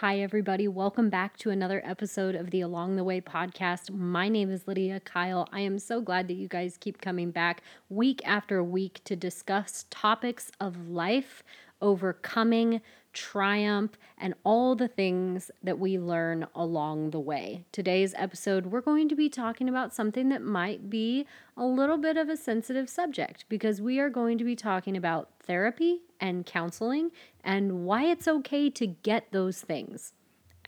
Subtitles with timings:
[0.00, 0.66] Hi, everybody.
[0.66, 3.90] Welcome back to another episode of the Along the Way podcast.
[3.90, 5.46] My name is Lydia Kyle.
[5.52, 9.84] I am so glad that you guys keep coming back week after week to discuss
[9.90, 11.42] topics of life,
[11.82, 12.80] overcoming,
[13.12, 17.64] triumph, and all the things that we learn along the way.
[17.72, 21.26] Today's episode, we're going to be talking about something that might be
[21.56, 25.30] a little bit of a sensitive subject because we are going to be talking about
[25.40, 27.10] therapy and counseling
[27.42, 30.12] and why it's okay to get those things.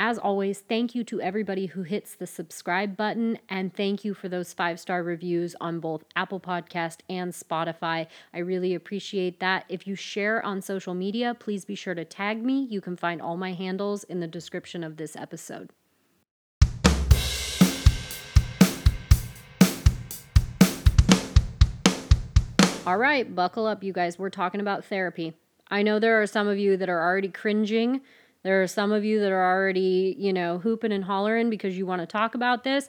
[0.04, 4.28] As always, thank you to everybody who hits the subscribe button and thank you for
[4.28, 8.08] those five star reviews on both Apple Podcast and Spotify.
[8.34, 9.64] I really appreciate that.
[9.68, 12.64] If you share on social media, please be sure to tag me.
[12.64, 15.70] You can find all my handles in the description of this episode.
[22.84, 24.18] All right, buckle up, you guys.
[24.18, 25.34] We're talking about therapy.
[25.70, 28.00] I know there are some of you that are already cringing
[28.42, 31.86] there are some of you that are already, you know, hooping and hollering because you
[31.86, 32.88] want to talk about this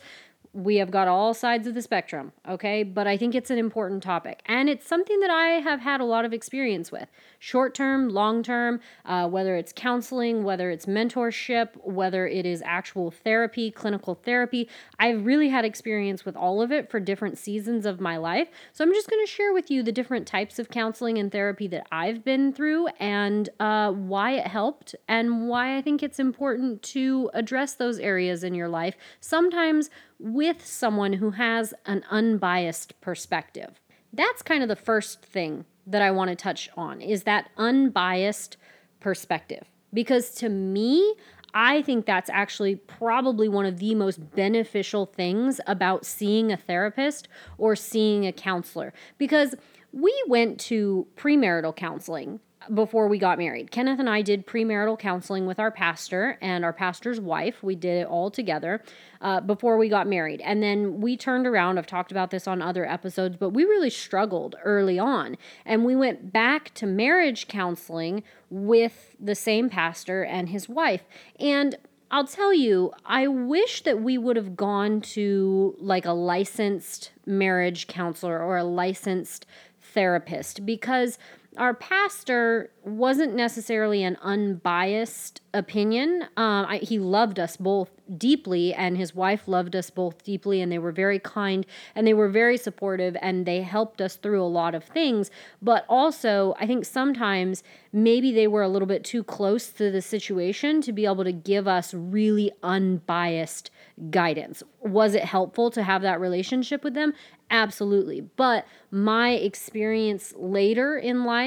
[0.54, 2.84] we have got all sides of the spectrum, okay?
[2.84, 4.43] But I think it's an important topic.
[4.46, 8.43] And it's something that I have had a lot of experience with short term, long
[8.43, 14.70] term, uh, whether it's counseling, whether it's mentorship, whether it is actual therapy, clinical therapy.
[14.99, 18.49] I've really had experience with all of it for different seasons of my life.
[18.73, 21.88] So I'm just to share with you the different types of counseling and therapy that
[21.91, 27.29] I've been through and uh, why it helped and why I think it's important to
[27.34, 28.95] address those areas in your life.
[29.20, 29.90] Sometimes
[30.24, 33.82] with someone who has an unbiased perspective.
[34.13, 38.55] That's kind of the first thing that I want to touch on is that unbiased
[39.01, 39.70] perspective.
[39.94, 41.16] Because to me,
[41.54, 47.27] I think that's actually probably one of the most beneficial things about seeing a therapist
[47.57, 48.94] or seeing a counselor.
[49.18, 49.55] Because
[49.91, 52.40] we went to premarital counseling
[52.74, 53.72] before we got married.
[53.72, 57.64] Kenneth and I did premarital counseling with our pastor and our pastor's wife.
[57.64, 58.84] We did it all together
[59.22, 60.42] uh, before we got married.
[60.42, 61.78] And then we turned around.
[61.78, 65.38] I've talked about this on other episodes, but we really struggled early on.
[65.66, 71.03] And we went back to marriage counseling with the same pastor and his wife.
[71.40, 71.75] And
[72.12, 77.88] I'll tell you, I wish that we would have gone to like a licensed marriage
[77.88, 79.47] counselor or a licensed
[79.81, 81.18] therapist because
[81.58, 86.24] our pastor wasn't necessarily an unbiased opinion.
[86.36, 90.72] Um, I, he loved us both deeply, and his wife loved us both deeply, and
[90.72, 91.66] they were very kind
[91.96, 95.31] and they were very supportive, and they helped us through a lot of things.
[95.62, 100.02] But also, I think sometimes maybe they were a little bit too close to the
[100.02, 103.70] situation to be able to give us really unbiased
[104.09, 104.64] guidance.
[104.81, 107.14] Was it helpful to have that relationship with them?
[107.50, 108.22] Absolutely.
[108.22, 111.42] But my experience later in life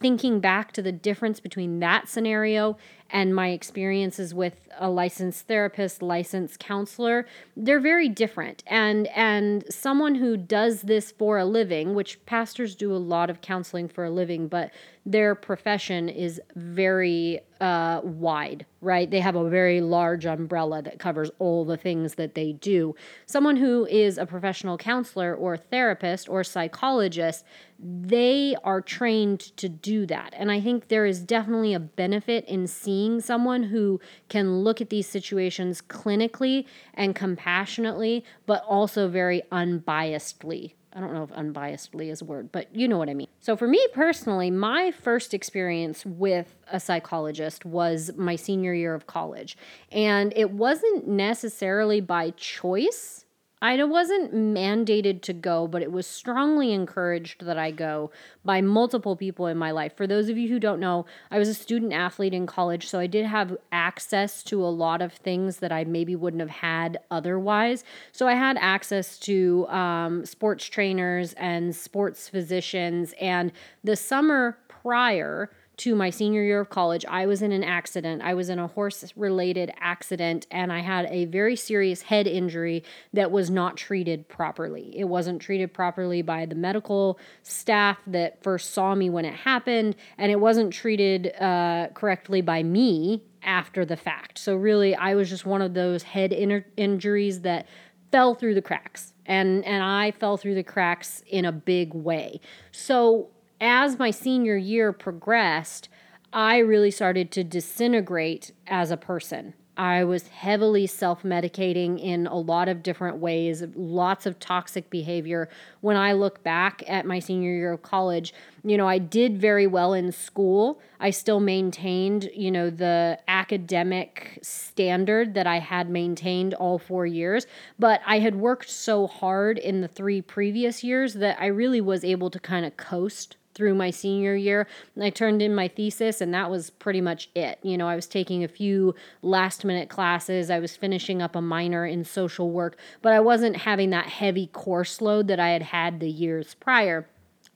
[0.00, 2.76] thinking back to the difference between that scenario
[3.12, 8.64] and my experiences with a licensed therapist, licensed counselor, they're very different.
[8.66, 13.42] And and someone who does this for a living, which pastors do a lot of
[13.42, 14.72] counseling for a living, but
[15.04, 19.10] their profession is very uh, wide, right?
[19.10, 22.94] They have a very large umbrella that covers all the things that they do.
[23.26, 27.44] Someone who is a professional counselor or therapist or psychologist,
[27.80, 30.34] they are trained to do that.
[30.36, 34.90] And I think there is definitely a benefit in seeing someone who can look at
[34.90, 40.72] these situations clinically and compassionately, but also very unbiasedly.
[40.94, 43.28] I don't know if unbiasedly is a word, but you know what I mean.
[43.40, 49.06] So, for me personally, my first experience with a psychologist was my senior year of
[49.06, 49.56] college.
[49.90, 53.21] And it wasn't necessarily by choice
[53.62, 58.10] I wasn't mandated to go, but it was strongly encouraged that I go
[58.44, 59.96] by multiple people in my life.
[59.96, 62.98] For those of you who don't know, I was a student athlete in college, so
[62.98, 66.98] I did have access to a lot of things that I maybe wouldn't have had
[67.08, 67.84] otherwise.
[68.10, 73.14] So I had access to um, sports trainers and sports physicians.
[73.20, 73.52] And
[73.84, 75.50] the summer prior,
[75.82, 78.22] to my senior year of college, I was in an accident.
[78.22, 82.84] I was in a horse related accident and I had a very serious head injury
[83.12, 84.96] that was not treated properly.
[84.96, 89.96] It wasn't treated properly by the medical staff that first saw me when it happened,
[90.18, 94.38] and it wasn't treated uh, correctly by me after the fact.
[94.38, 97.66] So, really, I was just one of those head in- injuries that
[98.12, 99.14] fell through the cracks.
[99.26, 102.40] And, and I fell through the cracks in a big way.
[102.70, 103.30] So,
[103.62, 105.88] as my senior year progressed,
[106.32, 109.54] I really started to disintegrate as a person.
[109.76, 115.48] I was heavily self medicating in a lot of different ways, lots of toxic behavior.
[115.80, 119.66] When I look back at my senior year of college, you know, I did very
[119.66, 120.80] well in school.
[121.00, 127.46] I still maintained, you know, the academic standard that I had maintained all four years,
[127.78, 132.04] but I had worked so hard in the three previous years that I really was
[132.04, 134.66] able to kind of coast through my senior year.
[135.00, 137.58] I turned in my thesis, and that was pretty much it.
[137.62, 141.42] You know, I was taking a few last minute classes, I was finishing up a
[141.42, 145.62] minor in social work, but I wasn't having that heavy course load that I had
[145.62, 147.08] had the years prior.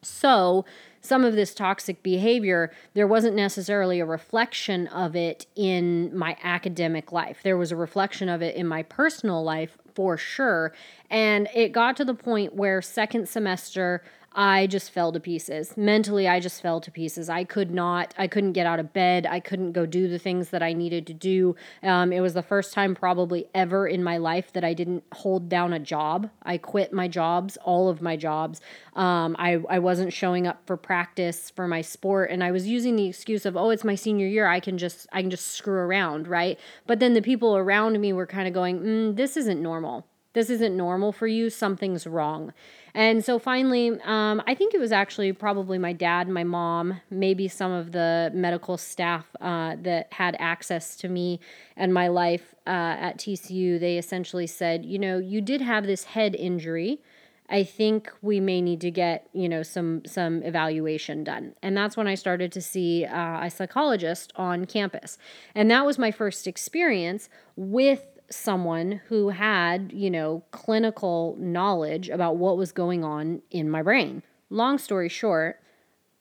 [0.02, 0.64] So,
[1.00, 7.12] some of this toxic behavior, there wasn't necessarily a reflection of it in my academic
[7.12, 7.40] life.
[7.44, 10.72] There was a reflection of it in my personal life for sure.
[11.08, 14.02] And it got to the point where second semester,
[14.38, 15.78] I just fell to pieces.
[15.78, 17.30] Mentally, I just fell to pieces.
[17.30, 19.24] I could not, I couldn't get out of bed.
[19.24, 21.56] I couldn't go do the things that I needed to do.
[21.82, 25.48] Um, it was the first time, probably ever in my life, that I didn't hold
[25.48, 26.28] down a job.
[26.42, 28.60] I quit my jobs, all of my jobs.
[28.94, 32.96] Um, I, I wasn't showing up for practice for my sport, and I was using
[32.96, 34.46] the excuse of, oh, it's my senior year.
[34.46, 36.60] I can just, I can just screw around, right?
[36.86, 40.06] But then the people around me were kind of going, mm, this isn't normal.
[40.36, 41.48] This isn't normal for you.
[41.48, 42.52] Something's wrong.
[42.92, 47.48] And so finally, um, I think it was actually probably my dad, my mom, maybe
[47.48, 51.40] some of the medical staff uh, that had access to me
[51.74, 53.80] and my life uh, at TCU.
[53.80, 57.00] They essentially said, you know, you did have this head injury.
[57.48, 61.96] I think we may need to get you know some some evaluation done, and that's
[61.96, 65.16] when I started to see uh, a psychologist on campus,
[65.54, 72.37] and that was my first experience with someone who had, you know, clinical knowledge about
[72.37, 74.23] what was going on in my brain.
[74.50, 75.61] Long story short,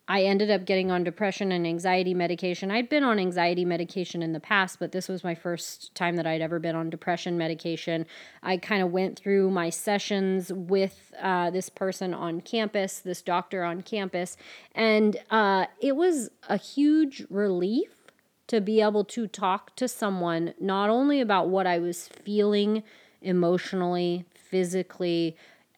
[0.08, 2.70] I ended up getting on depression and anxiety medication.
[2.70, 6.28] I'd been on anxiety medication in the past, but this was my first time that
[6.28, 8.06] I'd ever been on depression medication.
[8.44, 13.64] I kind of went through my sessions with uh, this person on campus, this doctor
[13.64, 14.38] on campus,
[14.74, 17.95] and uh, it was a huge relief
[18.48, 22.84] to be able to talk to someone not only about what I was feeling
[23.22, 25.36] emotionally, physically.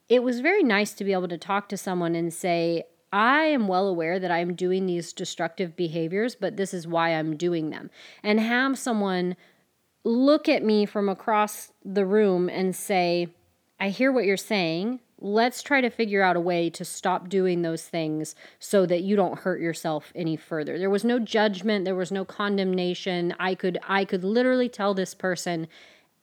[0.09, 3.67] It was very nice to be able to talk to someone and say, I am
[3.67, 7.89] well aware that I'm doing these destructive behaviors, but this is why I'm doing them.
[8.21, 9.37] And have someone
[10.03, 13.29] look at me from across the room and say,
[13.79, 17.61] I hear what you're saying let's try to figure out a way to stop doing
[17.61, 21.95] those things so that you don't hurt yourself any further there was no judgment there
[21.95, 25.67] was no condemnation i could i could literally tell this person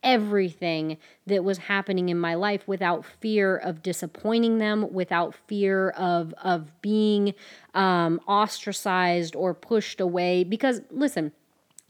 [0.02, 6.34] everything that was happening in my life without fear of disappointing them without fear of
[6.42, 7.34] of being
[7.74, 11.32] um, ostracized or pushed away because listen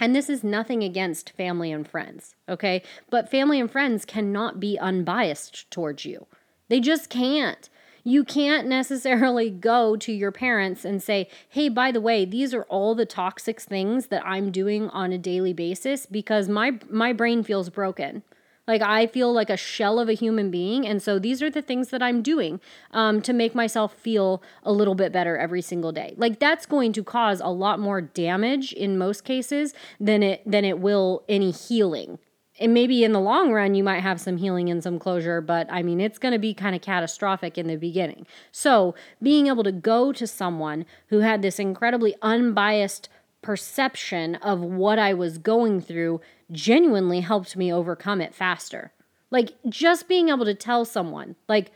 [0.00, 2.82] and this is nothing against family and friends, okay?
[3.10, 6.26] But family and friends cannot be unbiased towards you.
[6.68, 7.68] They just can't.
[8.02, 12.64] You can't necessarily go to your parents and say, hey, by the way, these are
[12.64, 17.42] all the toxic things that I'm doing on a daily basis because my, my brain
[17.42, 18.22] feels broken.
[18.66, 20.86] Like I feel like a shell of a human being.
[20.86, 22.60] And so these are the things that I'm doing
[22.92, 26.14] um, to make myself feel a little bit better every single day.
[26.16, 30.64] Like that's going to cause a lot more damage in most cases than it than
[30.64, 32.18] it will any healing
[32.58, 35.66] and maybe in the long run you might have some healing and some closure but
[35.70, 38.26] i mean it's going to be kind of catastrophic in the beginning.
[38.52, 43.08] So being able to go to someone who had this incredibly unbiased
[43.42, 46.20] perception of what i was going through
[46.50, 48.92] genuinely helped me overcome it faster.
[49.30, 51.70] Like just being able to tell someone like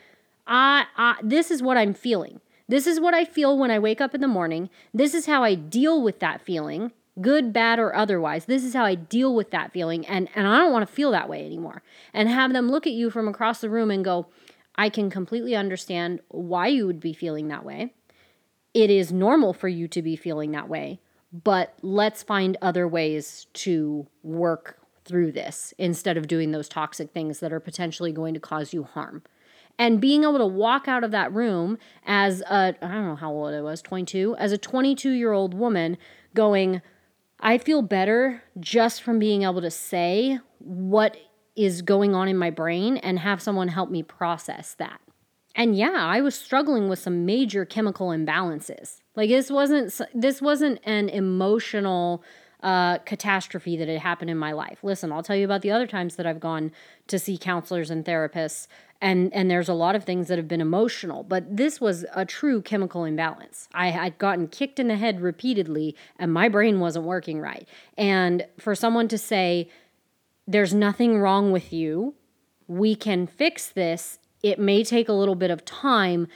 [0.46, 2.40] I, I this is what i'm feeling.
[2.68, 4.70] This is what i feel when i wake up in the morning.
[4.94, 8.44] This is how i deal with that feeling good, bad, or otherwise.
[8.44, 10.06] This is how I deal with that feeling.
[10.06, 11.82] And, and I don't want to feel that way anymore.
[12.12, 14.26] And have them look at you from across the room and go,
[14.76, 17.92] I can completely understand why you would be feeling that way.
[18.74, 21.00] It is normal for you to be feeling that way,
[21.32, 27.40] but let's find other ways to work through this instead of doing those toxic things
[27.40, 29.22] that are potentially going to cause you harm.
[29.78, 33.32] And being able to walk out of that room as a, I don't know how
[33.32, 35.96] old I was, 22, as a 22 year old woman
[36.34, 36.82] going,
[37.40, 41.16] I feel better just from being able to say what
[41.56, 45.00] is going on in my brain and have someone help me process that.
[45.54, 49.00] And yeah, I was struggling with some major chemical imbalances.
[49.16, 52.22] Like this wasn't this wasn't an emotional
[52.62, 54.78] uh, catastrophe that had happened in my life.
[54.82, 56.72] Listen, I'll tell you about the other times that I've gone
[57.08, 58.66] to see counselors and therapists
[59.00, 62.24] and and there's a lot of things that have been emotional but this was a
[62.24, 63.68] true chemical imbalance.
[63.74, 67.68] I had gotten kicked in the head repeatedly and my brain wasn't working right.
[67.96, 69.68] And for someone to say
[70.46, 72.14] there's nothing wrong with you.
[72.66, 74.18] We can fix this.
[74.42, 76.26] It may take a little bit of time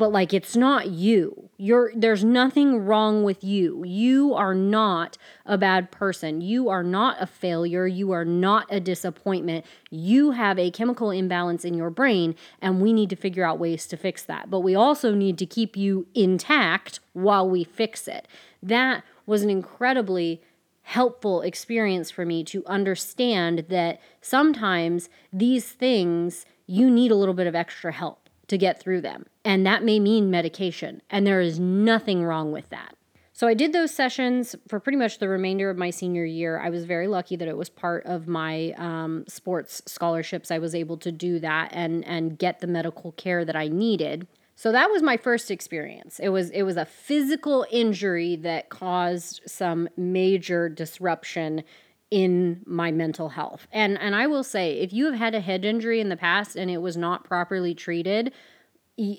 [0.00, 1.50] but like it's not you.
[1.58, 3.84] You're there's nothing wrong with you.
[3.84, 6.40] You are not a bad person.
[6.40, 7.86] You are not a failure.
[7.86, 9.66] You are not a disappointment.
[9.90, 13.86] You have a chemical imbalance in your brain and we need to figure out ways
[13.88, 14.48] to fix that.
[14.48, 18.26] But we also need to keep you intact while we fix it.
[18.62, 20.40] That was an incredibly
[20.80, 27.46] helpful experience for me to understand that sometimes these things you need a little bit
[27.46, 28.19] of extra help
[28.50, 29.26] to get through them.
[29.44, 31.02] And that may mean medication.
[31.08, 32.96] And there is nothing wrong with that.
[33.32, 36.60] So I did those sessions for pretty much the remainder of my senior year.
[36.60, 40.50] I was very lucky that it was part of my um, sports scholarships.
[40.50, 44.26] I was able to do that and and get the medical care that I needed.
[44.56, 46.18] So that was my first experience.
[46.18, 51.62] It was it was a physical injury that caused some major disruption
[52.10, 53.66] in my mental health.
[53.72, 56.56] And and I will say if you have had a head injury in the past
[56.56, 58.32] and it was not properly treated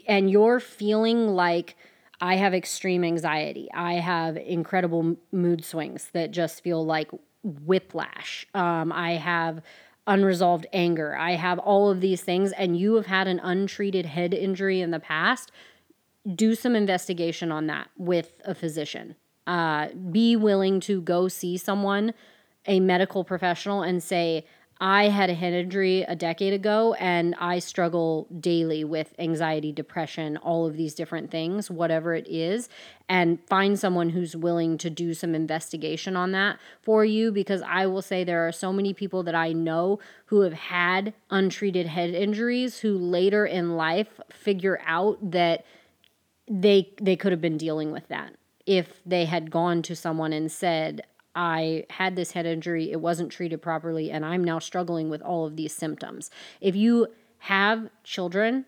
[0.08, 1.76] and you're feeling like
[2.20, 3.68] I have extreme anxiety.
[3.74, 7.10] I have incredible mood swings that just feel like
[7.44, 8.46] whiplash.
[8.54, 9.64] Um, I have
[10.06, 11.16] unresolved anger.
[11.16, 14.92] I have all of these things, and you have had an untreated head injury in
[14.92, 15.52] the past.
[16.36, 19.16] Do some investigation on that with a physician.
[19.48, 22.14] Uh, be willing to go see someone
[22.66, 24.46] a medical professional and say,
[24.84, 30.38] I had a head injury a decade ago and I struggle daily with anxiety, depression,
[30.38, 32.68] all of these different things, whatever it is,
[33.08, 37.86] and find someone who's willing to do some investigation on that for you because I
[37.86, 42.16] will say there are so many people that I know who have had untreated head
[42.16, 45.64] injuries who later in life figure out that
[46.50, 48.34] they they could have been dealing with that
[48.66, 51.02] if they had gone to someone and said
[51.36, 55.46] I had this head injury, it wasn't treated properly, and I'm now struggling with all
[55.46, 56.30] of these symptoms.
[56.60, 57.08] If you
[57.40, 58.66] have children,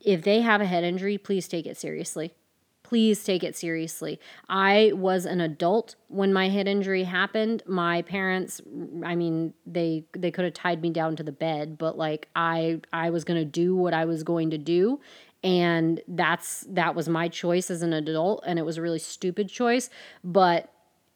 [0.00, 2.34] if they have a head injury, please take it seriously.
[2.82, 4.20] Please take it seriously.
[4.48, 7.64] I was an adult when my head injury happened.
[7.66, 8.60] My parents,
[9.04, 12.80] I mean, they they could have tied me down to the bed, but like I
[12.92, 15.00] I was going to do what I was going to do
[15.42, 19.48] and that's that was my choice as an adult and it was a really stupid
[19.48, 19.90] choice,
[20.24, 20.72] but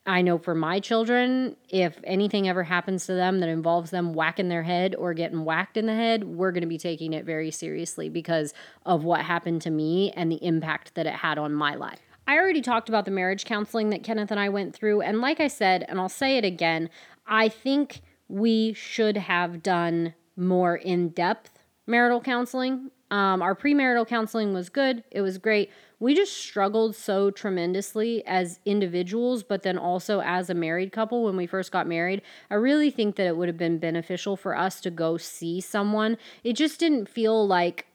[0.06, 4.48] I know for my children, if anything ever happens to them that involves them whacking
[4.48, 7.50] their head or getting whacked in the head, we're going to be taking it very
[7.50, 8.54] seriously because
[8.86, 12.00] of what happened to me and the impact that it had on my life.
[12.26, 15.02] I already talked about the marriage counseling that Kenneth and I went through.
[15.02, 16.88] And like I said, and I'll say it again,
[17.26, 22.90] I think we should have done more in depth marital counseling.
[23.10, 28.58] Um, our premarital counseling was good, it was great we just struggled so tremendously as
[28.64, 32.22] individuals, but then also as a married couple when we first got married.
[32.50, 36.16] I really think that it would have been beneficial for us to go see someone.
[36.42, 37.86] It just didn't feel like,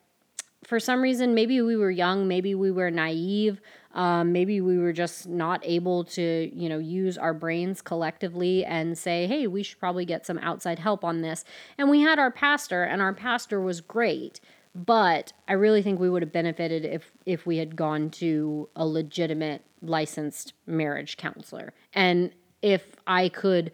[0.63, 3.59] for some reason, maybe we were young, maybe we were naive.
[3.93, 8.97] Um, maybe we were just not able to, you know, use our brains collectively and
[8.97, 11.45] say, hey, we should probably get some outside help on this.
[11.77, 14.41] And we had our pastor, and our pastor was great.
[14.75, 18.85] But I really think we would have benefited if if we had gone to a
[18.85, 21.73] legitimate licensed marriage counselor.
[21.93, 23.71] And if I could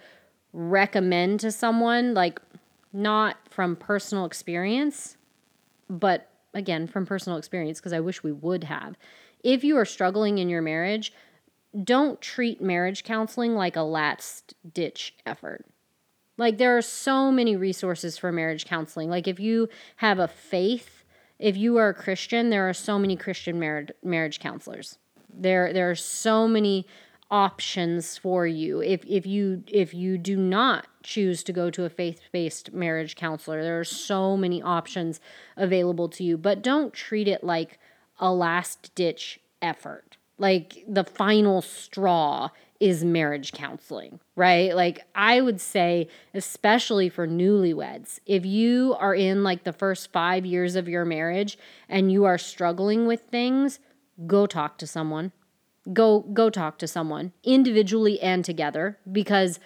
[0.53, 2.39] recommend to someone like
[2.93, 5.17] not from personal experience,
[5.89, 8.95] but again from personal experience because I wish we would have.
[9.43, 11.13] If you are struggling in your marriage,
[11.83, 15.65] don't treat marriage counseling like a last ditch effort.
[16.41, 19.11] Like there are so many resources for marriage counseling.
[19.11, 21.03] Like if you have a faith,
[21.37, 24.97] if you are a Christian, there are so many Christian marriage marriage counselors.
[25.31, 26.87] There there are so many
[27.29, 28.81] options for you.
[28.81, 33.61] If if you if you do not choose to go to a faith-based marriage counselor,
[33.61, 35.19] there are so many options
[35.57, 37.77] available to you, but don't treat it like
[38.17, 40.17] a last-ditch effort.
[40.39, 42.49] Like the final straw
[42.81, 44.75] is marriage counseling, right?
[44.75, 50.47] Like I would say, especially for newlyweds, if you are in like the first five
[50.47, 53.79] years of your marriage and you are struggling with things,
[54.25, 55.31] go talk to someone.
[55.93, 59.59] Go go talk to someone individually and together because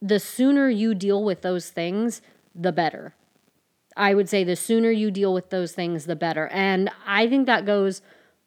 [0.00, 2.22] the sooner you deal with those things,
[2.54, 3.14] the better.
[3.96, 6.48] I would say the sooner you deal with those things, the better.
[6.48, 8.02] And I think that goes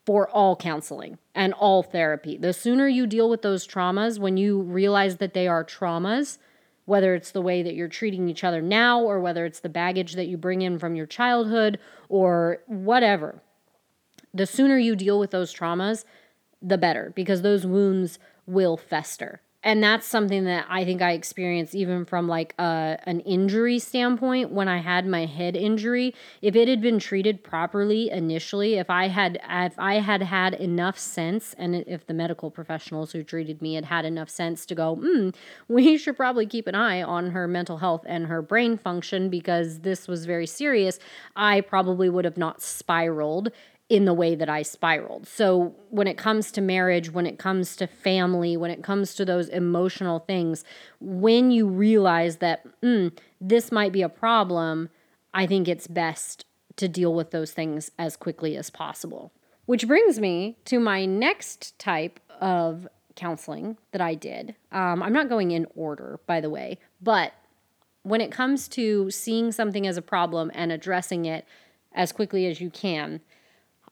[0.08, 2.38] for all counseling and all therapy.
[2.38, 6.38] The sooner you deal with those traumas, when you realize that they are traumas,
[6.86, 10.14] whether it's the way that you're treating each other now or whether it's the baggage
[10.14, 13.42] that you bring in from your childhood or whatever.
[14.34, 16.06] The sooner you deal with those traumas,
[16.62, 21.76] the better because those wounds will fester and that's something that I think I experienced
[21.76, 26.16] even from like a, an injury standpoint when I had my head injury.
[26.42, 30.98] If it had been treated properly initially, if I had if I had had enough
[30.98, 34.96] sense, and if the medical professionals who treated me had had enough sense to go,
[34.96, 35.32] hmm,
[35.68, 39.80] we should probably keep an eye on her mental health and her brain function because
[39.80, 40.98] this was very serious,
[41.36, 43.52] I probably would have not spiraled
[43.90, 45.28] in the way that I spiraled.
[45.28, 49.26] So, when it comes to marriage, when it comes to family, when it comes to
[49.26, 50.66] those emotional things,
[51.00, 54.90] when you realize that mm, this might be a problem,
[55.34, 59.32] I think it's best to deal with those things as quickly as possible.
[59.66, 64.56] Which brings me to my next type of counseling that I did.
[64.72, 67.34] Um, I'm not going in order, by the way, but
[68.04, 71.46] when it comes to seeing something as a problem and addressing it
[71.94, 73.20] as quickly as you can,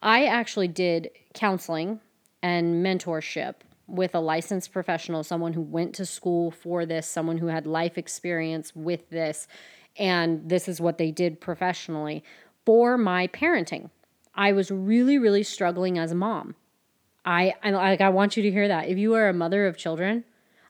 [0.02, 2.00] I actually did counseling
[2.42, 3.56] and mentorship
[3.88, 7.98] with a licensed professional, someone who went to school for this, someone who had life
[7.98, 9.48] experience with this,
[9.98, 12.24] and this is what they did professionally
[12.66, 13.90] for my parenting.
[14.34, 16.56] I was really, really struggling as a mom.
[17.24, 18.88] I, I like I want you to hear that.
[18.88, 20.26] If you are a mother of children,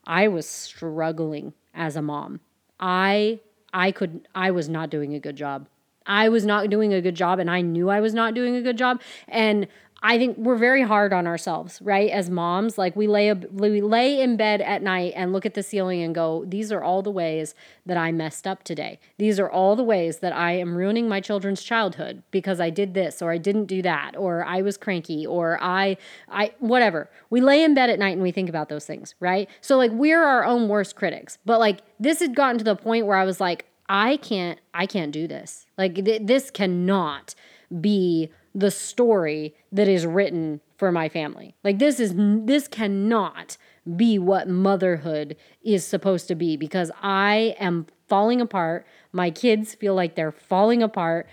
[0.06, 2.40] I was struggling as a mom.
[2.80, 3.40] I
[3.74, 5.68] I could I was not doing a good job.
[6.06, 8.62] I was not doing a good job and I knew I was not doing a
[8.62, 9.00] good job.
[9.28, 9.66] And
[10.02, 12.10] I think we're very hard on ourselves, right?
[12.10, 15.62] As moms, like we lay we lay in bed at night and look at the
[15.62, 17.54] ceiling and go, "These are all the ways
[17.86, 19.00] that I messed up today.
[19.16, 22.92] These are all the ways that I am ruining my children's childhood because I did
[22.92, 25.96] this or I didn't do that or I was cranky or I
[26.28, 29.48] I whatever." We lay in bed at night and we think about those things, right?
[29.62, 31.38] So like we're our own worst critics.
[31.46, 34.86] But like this had gotten to the point where I was like, I can't I
[34.86, 35.66] can't do this.
[35.78, 37.34] Like th- this cannot
[37.80, 41.54] be the story that is written for my family.
[41.62, 43.56] Like this is this cannot
[43.96, 48.86] be what motherhood is supposed to be because I am falling apart.
[49.12, 51.28] My kids feel like they're falling apart.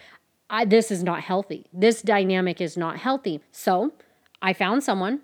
[0.50, 1.66] I, this is not healthy.
[1.74, 3.42] This dynamic is not healthy.
[3.52, 3.94] So,
[4.42, 5.22] I found someone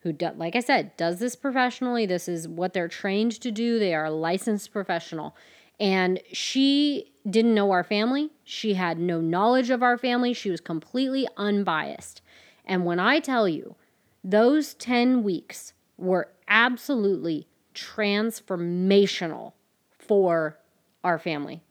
[0.00, 2.06] who, do, like I said, does this professionally.
[2.06, 3.78] This is what they're trained to do.
[3.78, 5.36] They are a licensed professional.
[5.82, 8.30] And she didn't know our family.
[8.44, 10.32] She had no knowledge of our family.
[10.32, 12.22] She was completely unbiased.
[12.64, 13.74] And when I tell you,
[14.22, 19.54] those 10 weeks were absolutely transformational
[19.98, 20.56] for
[21.02, 21.64] our family.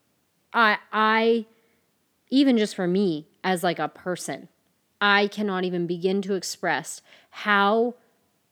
[0.52, 1.46] I I
[2.30, 4.50] even just for me as like a person,
[5.00, 7.96] I cannot even begin to express how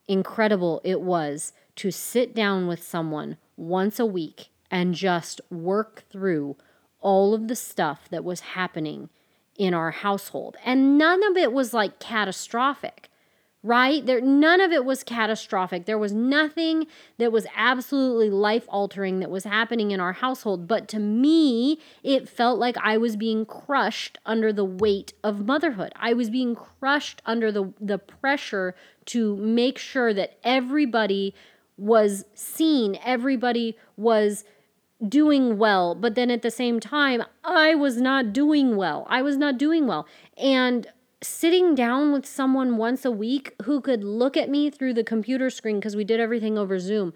[0.08, 6.56] incredible it was to sit down with someone once a week and just work through
[7.02, 9.10] all of the stuff that was happening
[9.58, 10.58] in our household.
[10.66, 13.10] And none of it was like catastrophic,
[13.62, 14.06] right?
[14.06, 15.86] There none of it was catastrophic.
[15.86, 20.88] There was nothing that was absolutely life altering that was happening in our household, but
[20.90, 25.92] to me, it felt like I was being crushed under the weight of motherhood.
[25.98, 28.76] I was being crushed under the the pressure
[29.08, 31.34] to make sure that everybody
[31.78, 34.46] was seen, everybody was
[35.08, 39.06] doing well, but then at the same time, I was not doing well.
[39.10, 40.06] I was not doing well.
[40.38, 40.88] And
[41.22, 45.50] sitting down with someone once a week who could look at me through the computer
[45.50, 47.14] screen, because we did everything over Zoom,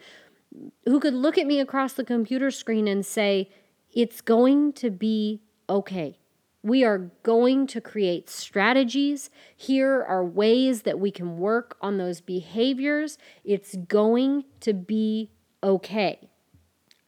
[0.86, 3.50] who could look at me across the computer screen and say,
[3.92, 6.20] It's going to be okay.
[6.62, 9.30] We are going to create strategies.
[9.56, 13.18] Here are ways that we can work on those behaviors.
[13.44, 16.30] It's going to be okay.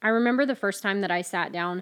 [0.05, 1.81] I remember the first time that I sat down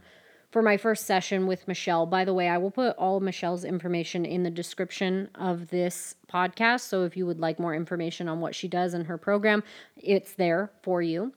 [0.50, 2.06] for my first session with Michelle.
[2.06, 6.88] By the way, I will put all Michelle's information in the description of this podcast.
[6.88, 9.62] So if you would like more information on what she does in her program,
[9.98, 11.34] it's there for you.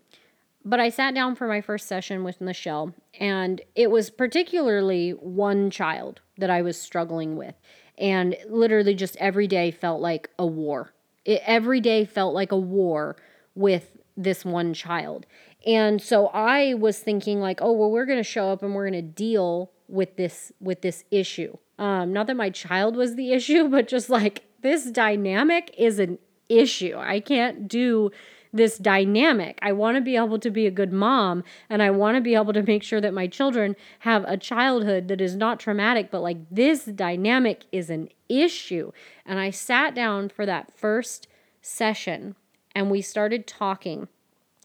[0.64, 5.70] But I sat down for my first session with Michelle, and it was particularly one
[5.72, 7.57] child that I was struggling with.
[7.99, 10.92] And literally, just every day felt like a war.
[11.25, 13.16] It, every day felt like a war
[13.57, 15.27] with this one child.
[15.66, 18.88] And so I was thinking like, oh, well, we're going to show up and we're
[18.88, 21.57] going to deal with this with this issue.
[21.79, 26.18] Um, not that my child was the issue, but just like this dynamic is an
[26.48, 26.96] issue.
[26.96, 28.11] I can't do
[28.52, 29.59] this dynamic.
[29.61, 32.35] I want to be able to be a good mom and I want to be
[32.35, 36.22] able to make sure that my children have a childhood that is not traumatic, but
[36.22, 38.92] like this dynamic is an issue.
[39.26, 41.26] And I sat down for that first
[41.61, 42.37] session
[42.74, 44.09] and we started talking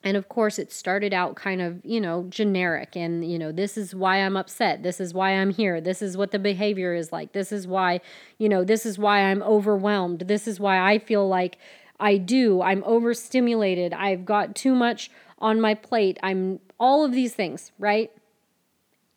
[0.03, 2.95] And of course, it started out kind of, you know, generic.
[2.95, 4.81] And, you know, this is why I'm upset.
[4.81, 5.79] This is why I'm here.
[5.79, 7.33] This is what the behavior is like.
[7.33, 8.01] This is why,
[8.39, 10.21] you know, this is why I'm overwhelmed.
[10.21, 11.57] This is why I feel like
[11.99, 12.63] I do.
[12.63, 13.93] I'm overstimulated.
[13.93, 16.17] I've got too much on my plate.
[16.23, 18.11] I'm all of these things, right?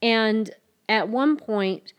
[0.03, 0.51] And
[0.87, 1.95] at one point,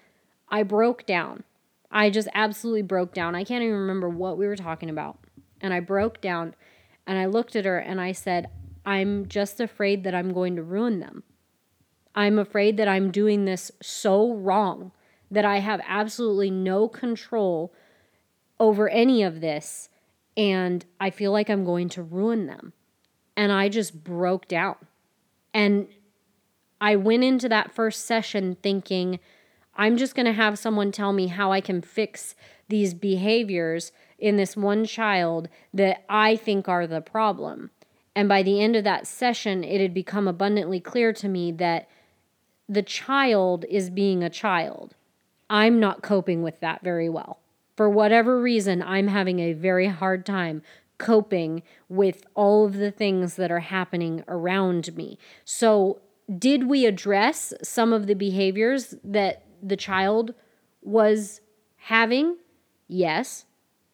[0.50, 1.44] I broke down.
[1.90, 3.34] I just absolutely broke down.
[3.34, 5.18] I can't even remember what we were talking about.
[5.60, 6.54] And I broke down
[7.08, 8.48] and I looked at her and I said,
[8.86, 11.24] I'm just afraid that I'm going to ruin them.
[12.14, 14.92] I'm afraid that I'm doing this so wrong
[15.32, 17.74] that I have absolutely no control
[18.60, 19.90] over any of this.
[20.38, 22.74] And I feel like I'm going to ruin them.
[23.36, 24.76] And I just broke down.
[25.54, 25.88] And
[26.80, 29.20] I went into that first session thinking,
[29.76, 32.36] I'm just going to have someone tell me how I can fix
[32.70, 37.72] these behaviors in this one child that I think are the problem.
[38.16, 41.90] And by the end of that session, it had become abundantly clear to me that
[42.68, 44.96] the child is being a child.
[45.50, 47.40] I'm not coping with that very well.
[47.76, 50.62] For whatever reason, I'm having a very hard time
[50.98, 55.20] coping with all of the things that are happening around me.
[55.44, 56.00] So,
[56.40, 60.34] did we address some of the behaviors that the child
[60.82, 61.42] was
[61.76, 62.38] having?
[62.88, 63.46] Yes.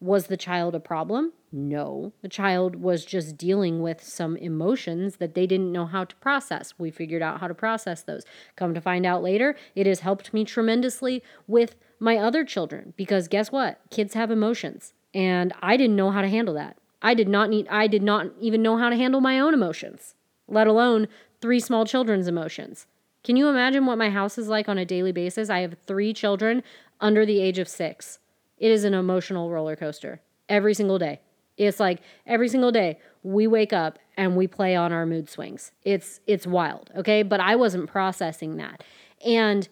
[0.02, 1.32] Was the child a problem?
[1.52, 2.12] No.
[2.22, 6.74] The child was just dealing with some emotions that they didn't know how to process.
[6.76, 8.24] We figured out how to process those.
[8.56, 13.28] Come to find out later, it has helped me tremendously with my other children because
[13.28, 13.78] guess what?
[13.90, 14.92] Kids have emotions.
[15.14, 16.78] And I didn't know how to handle that.
[17.00, 20.16] I did not need I did not even know how to handle my own emotions,
[20.48, 21.06] let alone
[21.40, 22.88] three small children's emotions.
[23.22, 25.48] Can you imagine what my house is like on a daily basis?
[25.48, 26.64] I have 3 children
[27.00, 28.18] under the age of 6.
[28.62, 31.20] It is an emotional roller coaster every single day.
[31.56, 31.98] It's like
[32.28, 35.72] every single day we wake up and we play on our mood swings.
[35.82, 37.24] It's it's wild, okay?
[37.24, 38.84] But I wasn't processing that.
[39.26, 39.68] And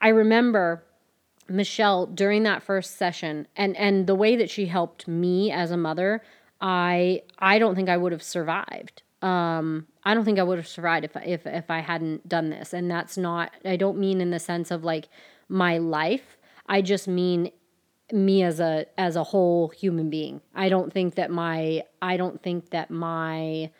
[0.00, 0.84] I remember
[1.48, 5.76] Michelle during that first session and and the way that she helped me as a
[5.76, 6.22] mother,
[6.60, 9.02] I I don't think I would have survived.
[9.22, 12.72] Um I don't think I would have survived if if if I hadn't done this.
[12.72, 15.08] And that's not I don't mean in the sense of like
[15.48, 16.36] my life.
[16.68, 17.50] I just mean
[18.12, 20.40] me as a as a whole human being.
[20.54, 23.70] I don't think that my I don't think that my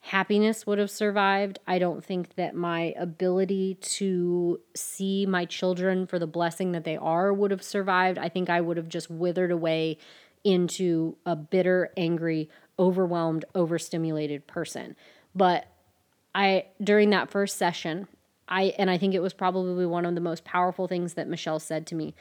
[0.00, 1.58] happiness would have survived.
[1.66, 6.96] I don't think that my ability to see my children for the blessing that they
[6.96, 8.18] are would have survived.
[8.18, 9.98] I think I would have just withered away
[10.44, 14.96] into a bitter, angry, overwhelmed, overstimulated person.
[15.34, 15.66] But
[16.34, 18.08] I during that first session,
[18.48, 21.60] I and I think it was probably one of the most powerful things that Michelle
[21.60, 22.14] said to me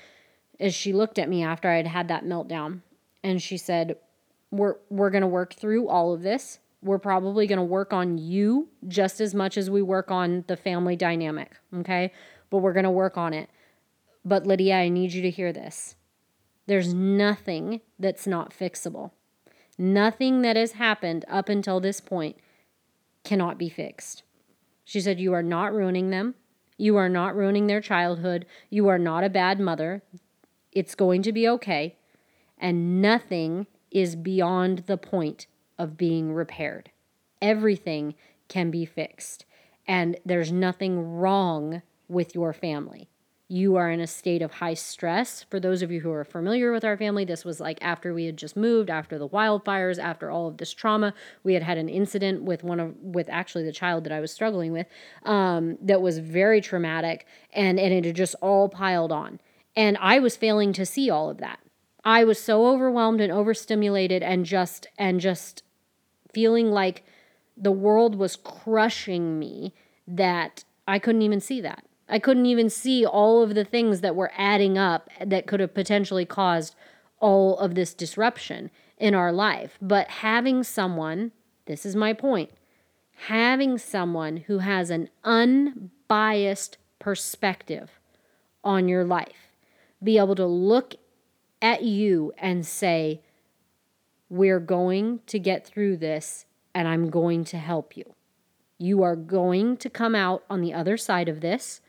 [0.59, 2.81] is she looked at me after I had had that meltdown
[3.23, 3.97] and she said,
[4.51, 6.59] "We're we're going to work through all of this.
[6.81, 10.55] We're probably going to work on you just as much as we work on the
[10.55, 12.11] family dynamic, okay?
[12.49, 13.49] But we're going to work on it.
[14.23, 15.95] But Lydia, I need you to hear this.
[16.65, 19.11] There's nothing that's not fixable.
[19.77, 22.37] Nothing that has happened up until this point
[23.23, 24.23] cannot be fixed."
[24.83, 26.35] She said, "You are not ruining them.
[26.77, 28.45] You are not ruining their childhood.
[28.69, 30.03] You are not a bad mother.
[30.77, 31.95] It's going to be okay.
[32.55, 35.47] And nothing is beyond the point
[35.79, 36.91] of being repaired.
[37.41, 38.13] Everything
[38.47, 39.43] can be fixed.
[39.87, 43.09] And there's nothing wrong with your family.
[43.47, 45.47] You are in a state of high stress.
[45.49, 48.25] For those of you who are familiar with our family, this was like after we
[48.25, 51.11] had just moved, after the wildfires, after all of this trauma.
[51.43, 54.31] We had had an incident with one of, with actually the child that I was
[54.31, 54.85] struggling with,
[55.23, 59.39] um, that was very traumatic, and and it had just all piled on.
[59.77, 61.59] And I was failing to see all of that.
[62.03, 65.61] I was so overwhelmed and overstimulated and just and just
[66.33, 67.05] feeling like
[67.55, 69.75] the world was crushing me
[70.07, 71.83] that I couldn't even see that.
[72.09, 75.75] I couldn't even see all of the things that were adding up that could have
[75.75, 76.73] potentially caused
[77.19, 79.77] all of this disruption in our life.
[79.79, 81.33] But having someone,
[81.65, 82.49] this is my point,
[83.27, 87.91] having someone who has an unbiased perspective
[88.63, 89.46] on your life
[90.03, 90.95] be able to look
[91.61, 93.21] at you and say,
[94.29, 98.13] We're going to get through this and I'm going to help you.
[98.77, 101.81] You are going to come out on the other side of this.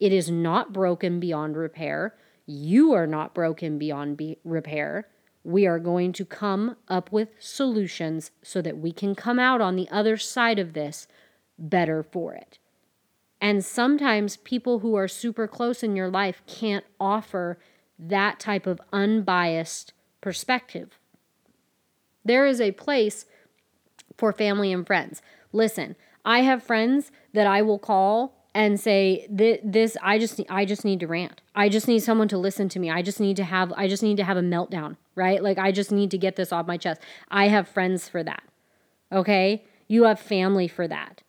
[0.00, 2.16] It is not broken beyond repair.
[2.46, 5.08] You are not broken beyond be- repair.
[5.44, 9.76] We are going to come up with solutions so that we can come out on
[9.76, 11.06] the other side of this
[11.58, 12.58] better for it.
[13.44, 17.58] And sometimes people who are super close in your life can't offer
[17.98, 20.98] that type of unbiased perspective.
[22.24, 23.26] There is a place
[24.16, 25.20] for family and friends.
[25.52, 30.86] Listen, I have friends that I will call and say this I just I just
[30.86, 31.42] need to rant.
[31.54, 32.88] I just need someone to listen to me.
[32.88, 35.42] I just need to have I just need to have a meltdown, right?
[35.42, 37.02] Like I just need to get this off my chest.
[37.28, 38.42] I have friends for that.
[39.12, 39.66] Okay?
[39.86, 41.20] You have family for that.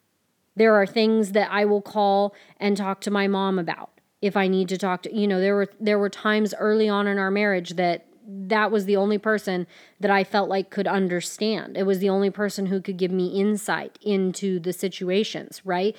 [0.55, 3.89] There are things that I will call and talk to my mom about
[4.21, 7.07] if I need to talk to you know there were there were times early on
[7.07, 9.67] in our marriage that that was the only person
[9.99, 11.77] that I felt like could understand.
[11.77, 15.95] It was the only person who could give me insight into the situations, right?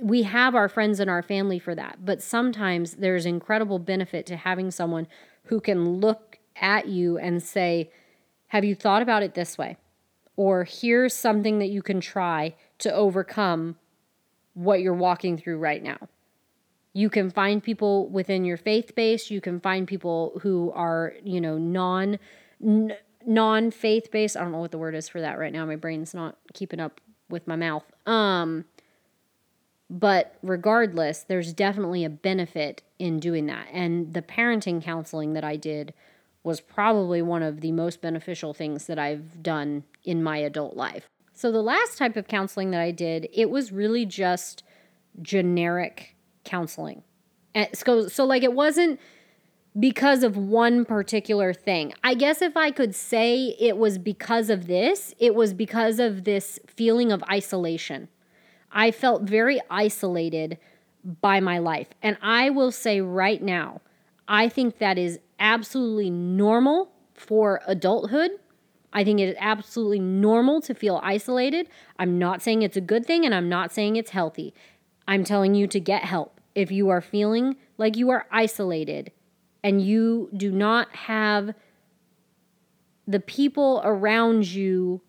[0.00, 1.98] We have our friends and our family for that.
[2.04, 5.06] But sometimes there's incredible benefit to having someone
[5.44, 7.90] who can look at you and say,
[8.48, 9.76] Have you thought about it this way?
[10.36, 13.76] Or here's something that you can try to overcome
[14.56, 15.98] what you're walking through right now.
[16.94, 19.30] You can find people within your faith base.
[19.30, 22.18] You can find people who are, you know, non
[23.26, 24.36] non faith based.
[24.36, 25.66] I don't know what the word is for that right now.
[25.66, 27.84] My brain's not keeping up with my mouth.
[28.06, 28.64] Um,
[29.90, 33.66] but regardless, there's definitely a benefit in doing that.
[33.72, 35.92] And the parenting counseling that I did
[36.42, 41.10] was probably one of the most beneficial things that I've done in my adult life.
[41.36, 44.64] So the last type of counseling that I did, it was really just
[45.20, 47.02] generic counseling.
[47.54, 48.98] And so, so like it wasn't
[49.78, 51.92] because of one particular thing.
[52.02, 56.24] I guess if I could say it was because of this, it was because of
[56.24, 58.08] this feeling of isolation.
[58.72, 60.56] I felt very isolated
[61.20, 61.88] by my life.
[62.02, 63.82] And I will say right now,
[64.26, 68.30] I think that is absolutely normal for adulthood.
[68.96, 71.68] I think it is absolutely normal to feel isolated.
[71.98, 74.54] I'm not saying it's a good thing and I'm not saying it's healthy.
[75.06, 79.12] I'm telling you to get help if you are feeling like you are isolated
[79.62, 81.52] and you do not have
[83.06, 85.02] the people around you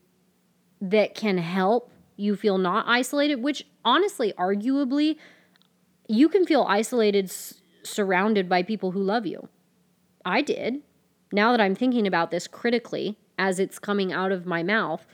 [0.82, 5.15] that can help you feel not isolated, which honestly, arguably,
[6.10, 9.47] you can feel isolated s- surrounded by people who love you.
[10.26, 10.82] I did.
[11.32, 15.06] Now that I'm thinking about this critically as it's coming out of my mouth,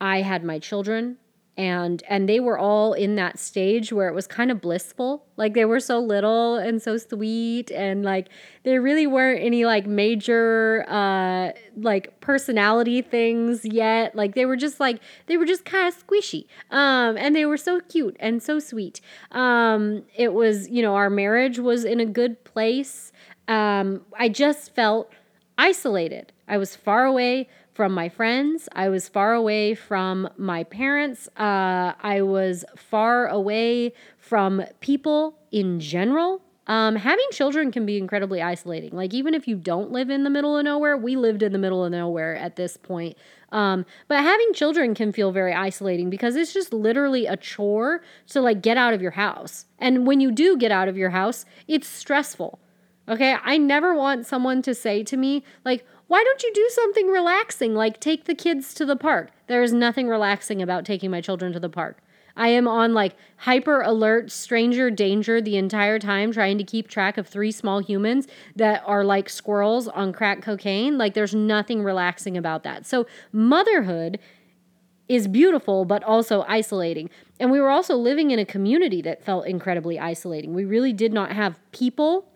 [0.00, 1.18] I had my children,
[1.60, 5.26] and and they were all in that stage where it was kind of blissful.
[5.36, 8.28] Like they were so little and so sweet and like
[8.62, 14.14] there really weren't any like major uh like personality things yet.
[14.14, 16.46] Like they were just like they were just kind of squishy.
[16.70, 19.02] Um and they were so cute and so sweet.
[19.30, 23.12] Um it was you know our marriage was in a good place.
[23.48, 25.12] Um i just felt
[25.58, 26.32] isolated.
[26.48, 27.48] I was far away
[27.80, 28.68] from my friends.
[28.74, 31.28] I was far away from my parents.
[31.28, 36.42] Uh, I was far away from people in general.
[36.66, 38.90] Um, having children can be incredibly isolating.
[38.90, 41.58] Like, even if you don't live in the middle of nowhere, we lived in the
[41.58, 43.16] middle of nowhere at this point.
[43.50, 48.42] Um, but having children can feel very isolating because it's just literally a chore to
[48.42, 49.64] like get out of your house.
[49.78, 52.58] And when you do get out of your house, it's stressful.
[53.08, 53.36] Okay.
[53.42, 57.72] I never want someone to say to me, like, why don't you do something relaxing
[57.72, 59.30] like take the kids to the park?
[59.46, 62.02] There is nothing relaxing about taking my children to the park.
[62.36, 67.16] I am on like hyper alert stranger danger the entire time trying to keep track
[67.16, 70.98] of three small humans that are like squirrels on crack cocaine.
[70.98, 72.86] Like there's nothing relaxing about that.
[72.86, 74.18] So motherhood
[75.08, 77.08] is beautiful but also isolating.
[77.38, 80.54] And we were also living in a community that felt incredibly isolating.
[80.54, 82.26] We really did not have people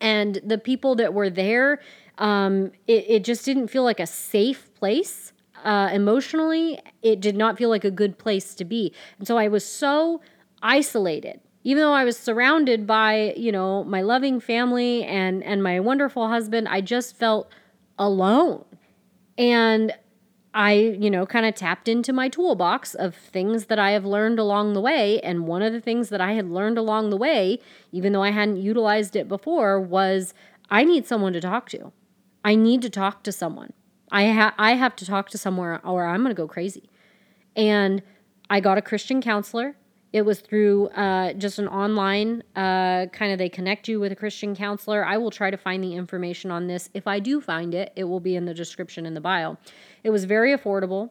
[0.00, 1.80] and the people that were there
[2.18, 5.32] um, it, it just didn't feel like a safe place.
[5.64, 8.92] Uh, emotionally, it did not feel like a good place to be.
[9.18, 10.20] And so I was so
[10.62, 15.80] isolated even though I was surrounded by, you know, my loving family and and my
[15.80, 17.50] wonderful husband, I just felt
[17.98, 18.64] alone.
[19.38, 19.92] And
[20.52, 24.38] I, you know, kind of tapped into my toolbox of things that I have learned
[24.38, 27.58] along the way, and one of the things that I had learned along the way,
[27.90, 30.32] even though I hadn't utilized it before, was
[30.70, 31.92] I need someone to talk to.
[32.44, 33.72] I need to talk to someone.
[34.12, 36.90] I ha- I have to talk to someone or I'm going to go crazy.
[37.56, 38.02] And
[38.50, 39.76] I got a Christian counselor.
[40.12, 44.16] It was through uh, just an online uh, kind of they connect you with a
[44.16, 45.04] Christian counselor.
[45.04, 46.88] I will try to find the information on this.
[46.94, 49.56] If I do find it, it will be in the description in the bio.
[50.04, 51.10] It was very affordable,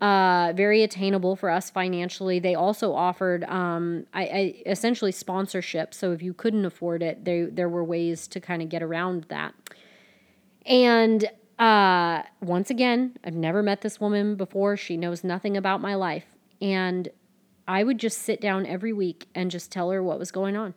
[0.00, 2.38] uh, very attainable for us financially.
[2.38, 5.92] They also offered um, I, I essentially sponsorship.
[5.92, 9.26] So if you couldn't afford it, they, there were ways to kind of get around
[9.28, 9.54] that.
[10.66, 14.76] And uh, once again, I've never met this woman before.
[14.76, 16.24] She knows nothing about my life.
[16.60, 17.08] And
[17.66, 20.74] I would just sit down every week and just tell her what was going on.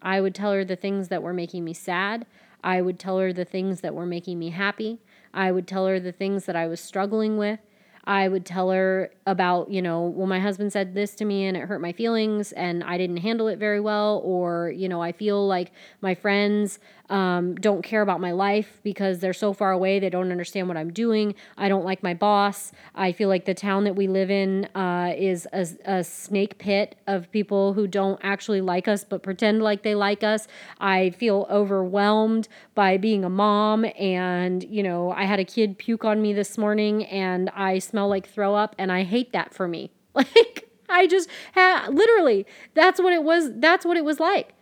[0.00, 2.26] I would tell her the things that were making me sad.
[2.64, 5.00] I would tell her the things that were making me happy.
[5.34, 7.60] I would tell her the things that I was struggling with.
[8.04, 11.56] I would tell her about, you know, well, my husband said this to me and
[11.56, 14.20] it hurt my feelings and I didn't handle it very well.
[14.24, 15.70] Or, you know, I feel like
[16.00, 16.80] my friends
[17.12, 19.98] um, don't care about my life because they're so far away.
[19.98, 21.34] They don't understand what I'm doing.
[21.58, 22.72] I don't like my boss.
[22.94, 26.96] I feel like the town that we live in uh, is a, a snake pit
[27.06, 30.48] of people who don't actually like us but pretend like they like us.
[30.80, 33.84] I feel overwhelmed by being a mom.
[33.98, 38.08] And, you know, I had a kid puke on me this morning and I smell
[38.08, 38.74] like throw up.
[38.78, 39.90] And I hate that for me.
[40.14, 42.44] Like, I just literally,
[42.74, 43.50] that's what it was.
[43.54, 44.54] That's what it was like.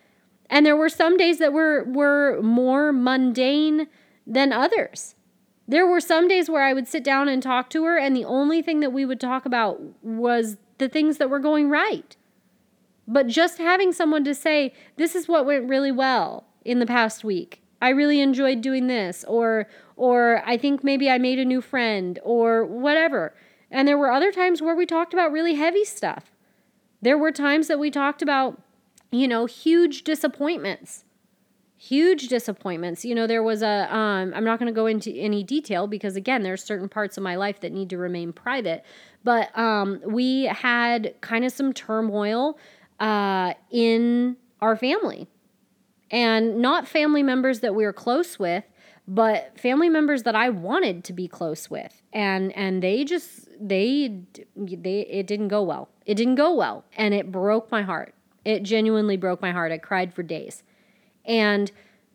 [0.50, 3.86] And there were some days that were were more mundane
[4.26, 5.14] than others.
[5.68, 8.24] There were some days where I would sit down and talk to her and the
[8.24, 12.16] only thing that we would talk about was the things that were going right.
[13.06, 17.22] But just having someone to say, this is what went really well in the past
[17.22, 17.62] week.
[17.80, 22.18] I really enjoyed doing this or or I think maybe I made a new friend
[22.24, 23.34] or whatever.
[23.70, 26.32] And there were other times where we talked about really heavy stuff.
[27.00, 28.60] There were times that we talked about
[29.10, 31.04] you know, huge disappointments.
[31.76, 33.04] Huge disappointments.
[33.04, 36.14] You know, there was a, um, I'm not going to go into any detail because,
[36.14, 38.84] again, there's certain parts of my life that need to remain private.
[39.24, 42.58] But um, we had kind of some turmoil
[42.98, 45.26] uh, in our family.
[46.10, 48.64] And not family members that we were close with,
[49.06, 52.02] but family members that I wanted to be close with.
[52.12, 54.22] And and they just they
[54.56, 55.88] they it didn't go well.
[56.06, 58.14] It didn't go well and it broke my heart.
[58.44, 59.72] It genuinely broke my heart.
[59.72, 60.62] I cried for days.
[61.24, 61.70] And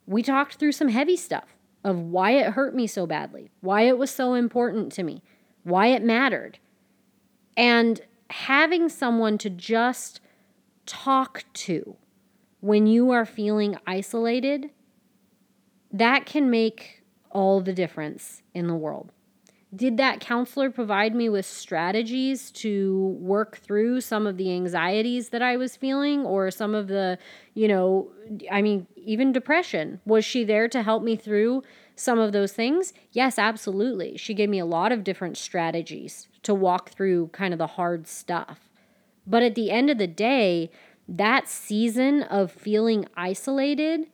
[0.05, 3.97] we talked through some heavy stuff of why it hurt me so badly, why it
[3.97, 5.21] was so important to me,
[5.63, 6.57] why it mattered.
[7.55, 10.19] And having someone to just
[10.85, 11.95] talk to
[12.59, 14.71] when you are feeling isolated,
[15.91, 19.11] that can make all the difference in the world
[19.75, 25.41] did that counselor provide me with strategies to work through some of the anxieties that
[25.41, 27.17] I was feeling or some of the,
[27.53, 28.11] you know,
[28.51, 30.01] I mean, even depression?
[30.05, 31.63] Was she there to help me through
[31.95, 32.93] some of those things?
[33.11, 34.17] Yes, absolutely.
[34.17, 38.07] She gave me a lot of different strategies to walk through kind of the hard
[38.07, 38.69] stuff.
[39.27, 40.69] But at the end of the day,
[41.07, 44.07] that season of feeling isolated,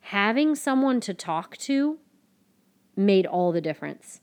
[0.00, 1.98] having someone to talk to
[2.96, 4.20] made all the difference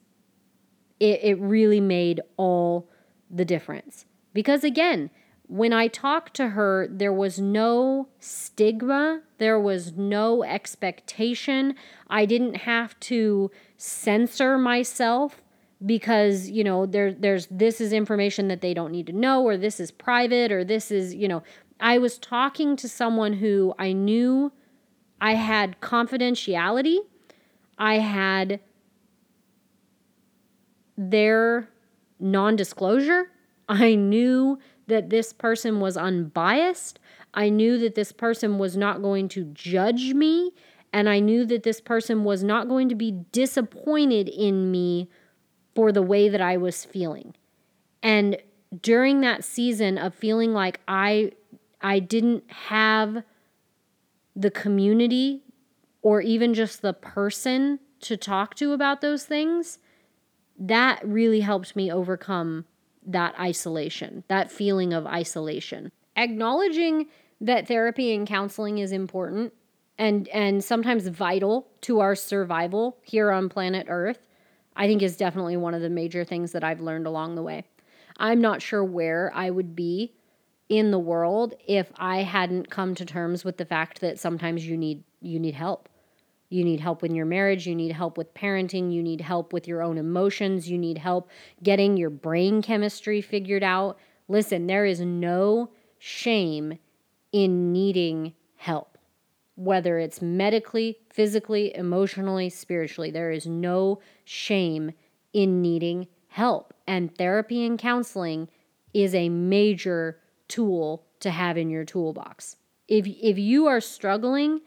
[0.99, 2.89] it, it really made all
[3.29, 4.05] the difference.
[4.34, 5.10] Because again,
[5.47, 11.75] when I talked to her, there was no stigma, there was no expectation.
[12.10, 15.41] I didn't have to censor myself
[15.86, 19.58] because, you know, there there's this is information that they don't need to know or
[19.58, 21.43] this is private or this is, you know,
[21.79, 24.51] I was talking to someone who I knew
[25.21, 26.99] I had confidentiality.
[27.77, 28.62] I had
[30.97, 31.69] their
[32.19, 33.31] non disclosure.
[33.67, 36.99] I knew that this person was unbiased.
[37.34, 40.51] I knew that this person was not going to judge me.
[40.93, 45.10] And I knew that this person was not going to be disappointed in me
[45.73, 47.36] for the way that I was feeling.
[48.01, 48.38] And
[48.81, 51.31] during that season of feeling like I
[51.81, 53.23] I didn't have
[54.36, 55.43] the community
[56.01, 59.79] or even just the person to talk to about those things,
[60.58, 62.65] that really helped me overcome
[63.06, 65.91] that isolation, that feeling of isolation.
[66.15, 67.08] Acknowledging
[67.41, 69.54] that therapy and counseling is important
[69.98, 74.20] and and sometimes vital to our survival here on planet Earth,
[74.76, 77.65] I think is definitely one of the major things that I've learned along the way.
[78.18, 80.13] I'm not sure where I would be
[80.68, 84.78] in the world if I hadn't come to terms with the fact that sometimes you
[84.78, 85.89] need you need help.
[86.49, 87.67] You need help in your marriage.
[87.67, 88.93] You need help with parenting.
[88.93, 90.69] You need help with your own emotions.
[90.69, 91.29] You need help
[91.63, 93.97] getting your brain chemistry figured out.
[94.27, 96.77] Listen, there is no shame
[97.31, 98.97] in needing help,
[99.55, 103.12] whether it's medically, physically, emotionally, spiritually.
[103.12, 104.91] There is no shame
[105.34, 106.73] in needing help.
[106.88, 108.49] And therapy and counseling
[108.93, 112.58] is a major tool to have in your toolbox.
[112.88, 114.62] If, if you are struggling,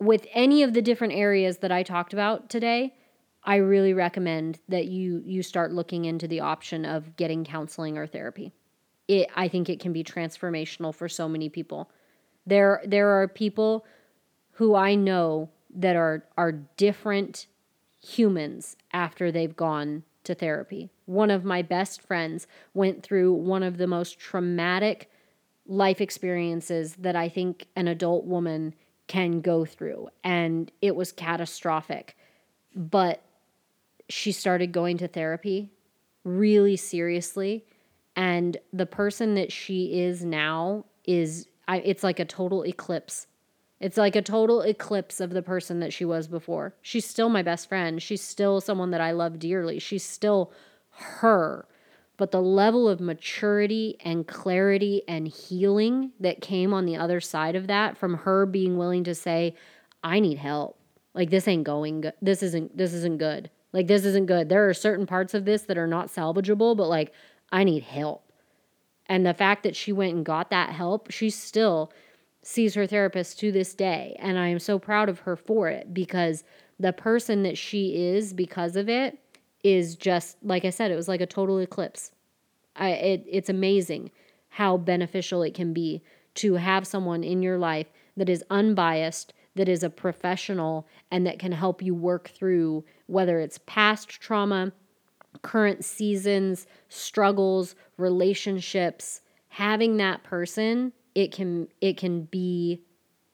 [0.00, 2.94] with any of the different areas that I talked about today,
[3.42, 8.06] I really recommend that you you start looking into the option of getting counseling or
[8.06, 8.52] therapy.
[9.06, 11.90] It I think it can be transformational for so many people.
[12.46, 13.84] There there are people
[14.52, 17.46] who I know that are are different
[18.02, 20.90] humans after they've gone to therapy.
[21.04, 25.10] One of my best friends went through one of the most traumatic
[25.66, 28.74] life experiences that I think an adult woman
[29.06, 30.08] can go through.
[30.22, 32.16] And it was catastrophic.
[32.74, 33.22] But
[34.08, 35.70] she started going to therapy
[36.24, 37.64] really seriously.
[38.16, 43.26] And the person that she is now is, I, it's like a total eclipse.
[43.80, 46.74] It's like a total eclipse of the person that she was before.
[46.80, 48.02] She's still my best friend.
[48.02, 49.78] She's still someone that I love dearly.
[49.78, 50.52] She's still
[50.90, 51.66] her.
[52.16, 57.56] But the level of maturity and clarity and healing that came on the other side
[57.56, 59.56] of that from her being willing to say,
[60.02, 60.78] I need help.
[61.14, 62.12] Like this ain't going good.
[62.22, 63.50] This isn't this isn't good.
[63.72, 64.48] Like this isn't good.
[64.48, 67.12] There are certain parts of this that are not salvageable, but like
[67.50, 68.32] I need help.
[69.06, 71.92] And the fact that she went and got that help, she still
[72.42, 74.16] sees her therapist to this day.
[74.18, 76.44] And I am so proud of her for it because
[76.78, 79.18] the person that she is because of it
[79.64, 82.12] is just like I said, it was like a total eclipse.
[82.76, 84.12] I it it's amazing
[84.50, 86.02] how beneficial it can be
[86.34, 91.40] to have someone in your life that is unbiased, that is a professional, and that
[91.40, 94.70] can help you work through whether it's past trauma,
[95.42, 99.22] current seasons, struggles, relationships.
[99.48, 102.82] Having that person, it can it can be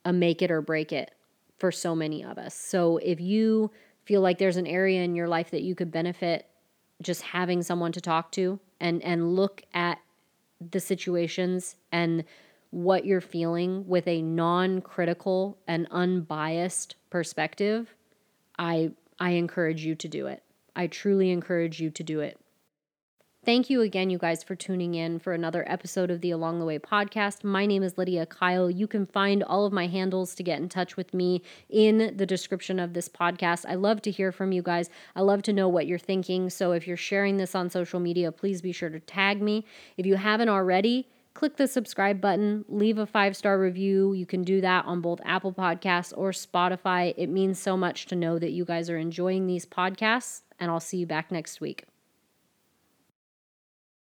[0.04, 1.10] a make it or break it
[1.58, 2.54] for so many of us.
[2.54, 3.70] So if you
[4.11, 6.48] feel like there's an area in your life that you could benefit
[7.00, 10.00] just having someone to talk to and and look at
[10.72, 12.24] the situations and
[12.70, 17.94] what you're feeling with a non-critical and unbiased perspective,
[18.58, 18.90] I
[19.20, 20.42] I encourage you to do it.
[20.74, 22.36] I truly encourage you to do it.
[23.43, 26.66] Thank you again, you guys, for tuning in for another episode of the Along the
[26.66, 27.43] Way podcast.
[27.43, 28.70] My name is Lydia Kyle.
[28.70, 32.26] You can find all of my handles to get in touch with me in the
[32.26, 33.64] description of this podcast.
[33.66, 34.91] I love to hear from you guys.
[35.16, 36.51] I love to know what you're thinking.
[36.51, 39.64] So if you're sharing this on social media, please be sure to tag me.
[39.97, 44.12] If you haven't already, click the subscribe button, leave a five star review.
[44.12, 47.14] You can do that on both Apple Podcasts or Spotify.
[47.16, 50.78] It means so much to know that you guys are enjoying these podcasts, and I'll
[50.78, 51.86] see you back next week.